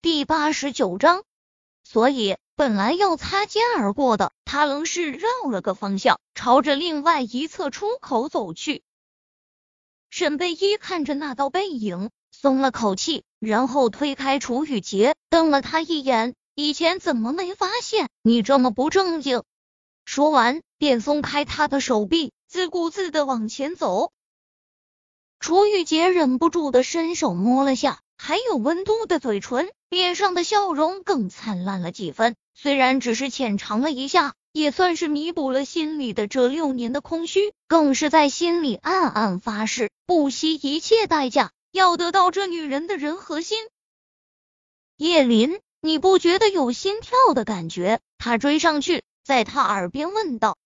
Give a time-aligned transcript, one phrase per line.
[0.00, 1.24] 第八十九章。
[1.82, 8.84] 所以，本来要擦肩而过的他，愣是绕了个方向，朝着另外一侧出口走去。
[10.08, 19.42] 沈贝依看着那道背影，松了口气，然后推开楚雨洁，瞪了他一眼：“以前怎么没发现你这么不正经？”
[20.06, 24.12] 说完，便松开他的手臂，自顾自的往前走。
[25.40, 32.36] 楚雨洁忍不住的伸手摸了下还有温度的嘴唇，脸上的笑容更灿烂了几分。
[32.54, 43.58] 虽然只是浅尝了一下，也算是弥补了心里的这六年的空虚，更是在心里暗暗发誓，不惜一切代价要得到这女人的人和心。
[44.96, 48.00] 叶林，你不觉得有心跳的感觉？
[48.18, 50.56] 他追上去，在他耳边问道。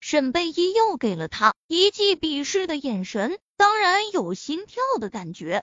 [0.00, 3.38] 沈贝依又给了他一记鄙视的眼神。
[3.58, 5.62] 当然有心跳的感觉。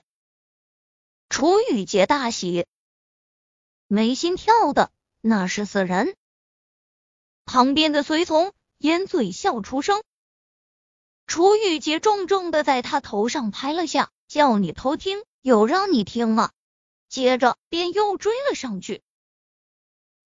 [1.28, 2.66] 楚雨洁大喜，
[3.86, 6.16] 没心跳的那是死人。
[7.44, 10.02] 旁边的随从掩嘴笑出声。
[11.26, 16.50] 楚雨洁重重的在他头上拍了下，叫你偷听，有让你听吗？
[17.08, 19.02] 接着便又追了上去。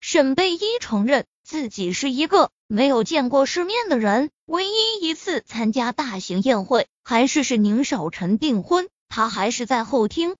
[0.01, 6.89] 沈贝依承认自己是一个没有见过世面的人，唯一一次参加大型宴会。
[7.05, 10.37] 还是是宁少臣订婚，他还是在后厅，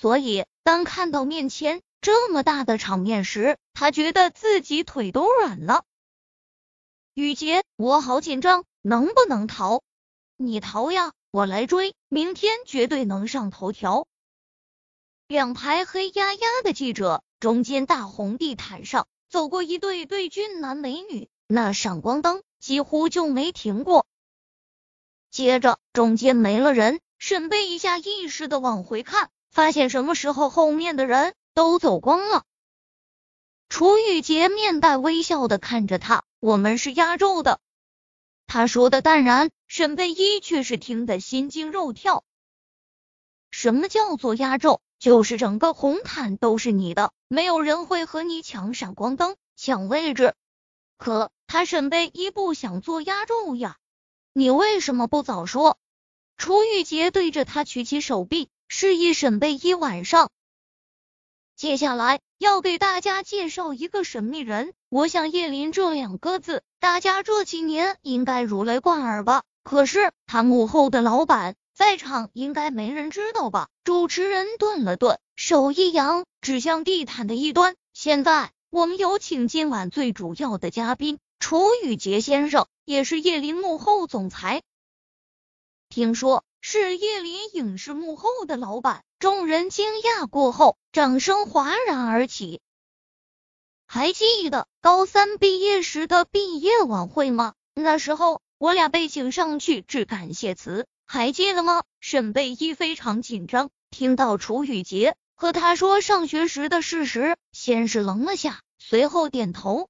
[0.00, 5.84] 所以当看到面前这么大的场面时，他觉得自己腿都软了。
[7.12, 9.82] 雨洁，我好紧张，能不能逃？
[10.38, 14.06] 你逃呀，我来追，明天绝对能上头条。
[15.28, 24.06] 两排黑压压的记者，中间大红地毯上走过一对对俊男美女，那闪光灯几乎就没停过。
[25.30, 32.44] 接着，中间没了人，沈贝一下意识的往回看，发现什么时候后面的人都走光了。
[33.68, 37.60] 楚雨洁面带微笑的看着他，我们是压轴的。
[38.46, 42.24] 他说的淡然，沈贝依却是听得心惊肉跳。
[43.50, 44.80] 什么叫做压轴？
[44.98, 50.34] 就是整个红毯都是你的，没有人会和你抢闪光灯、抢位置。
[50.98, 53.78] 可他沈贝依不想做压轴呀。
[54.32, 55.78] 你为什么不早说？
[56.36, 60.30] 楚雨洁对着他举起手臂，示意沈贝一晚上。
[61.56, 64.74] 接下来要给大家介绍一个神秘人。
[64.88, 69.42] 我想叶林这两个字，大家这几年应该如雷贯耳吧？
[69.64, 73.68] 可是他幕后的老板，在场应该没人知道吧？
[73.82, 77.74] 主持人顿了顿，手一扬，指向地毯的一端。
[77.92, 81.18] 现在我们有请今晚最主要的嘉宾。
[81.40, 84.62] 楚雨洁先生也是叶林幕后总裁，
[85.88, 89.04] 听说是叶林影视幕后的老板。
[89.18, 92.60] 众人惊讶过后，掌声哗然而起。
[93.86, 97.54] 还记得高三毕业时的毕业晚会吗？
[97.74, 101.82] 那时候我俩被请上去致感谢词，还记得吗？
[102.00, 109.88] 沈贝依非常紧张，听到楚雨洁和他说上学时的事时，先是愣了下，随后点头。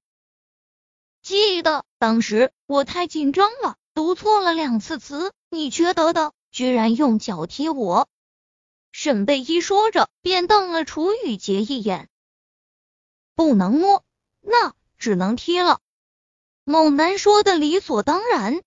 [1.22, 8.08] 记得当时我太紧张了，读错了两次词，你缺德的居然用脚踢我！
[8.92, 12.08] 沈贝依说着，便瞪了楚雨洁一眼。
[13.34, 14.04] 不能摸，
[14.40, 15.80] 那只能踢了。
[16.64, 18.62] 猛男说的理所当然。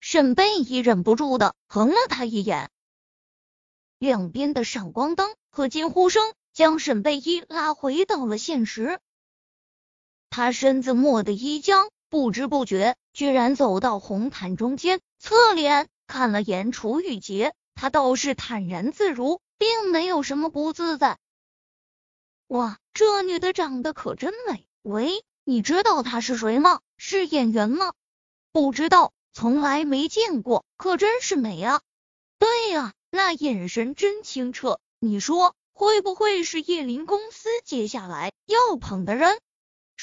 [0.00, 2.70] 沈贝依忍不住的横了他一眼。
[3.98, 8.98] 两边的闪光灯和惊呼声将沈贝依拉回到了现实。
[10.30, 21.18] 他身子蓦的一僵，不知不觉居然走到红毯中间，侧脸看了眼楚雨洁，他倒是坦然自如，并没有什么不自在。
[22.48, 24.66] 哇，这女的长得可真美！
[24.82, 26.80] 喂，你知道她是谁吗？
[26.96, 27.92] 是演员吗？
[28.50, 31.80] 不知道，从来没见过，可真是美啊！
[32.40, 39.38] 对呀，那眼神真清澈，你说会不会是叶林公司接下来要捧的人？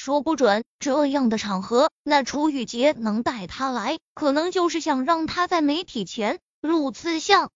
[0.00, 7.50] 说不准，这样的场合，那楚雨洁能带他来，可能就是想让他在媒体前露次相。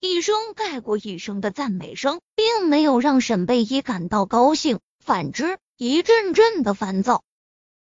[0.00, 7.22] 一声盖过一声的赞美声，并没有让沈贝依感到高兴，反之，一阵阵的烦躁。